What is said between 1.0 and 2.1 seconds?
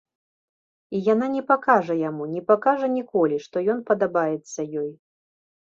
яна не пакажа